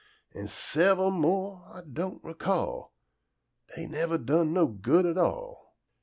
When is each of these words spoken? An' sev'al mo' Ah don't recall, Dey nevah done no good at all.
An' 0.33 0.47
sev'al 0.47 1.11
mo' 1.11 1.61
Ah 1.67 1.81
don't 1.81 2.23
recall, 2.23 2.91
Dey 3.75 3.85
nevah 3.85 4.17
done 4.17 4.51
no 4.51 4.65
good 4.65 5.05
at 5.05 5.15
all. 5.19 5.75